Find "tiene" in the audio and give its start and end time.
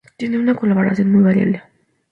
0.17-0.39